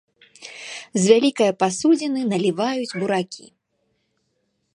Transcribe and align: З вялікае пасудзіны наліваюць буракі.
З 1.03 1.03
вялікае 1.11 1.49
пасудзіны 1.63 2.21
наліваюць 2.33 2.91
буракі. 2.99 3.45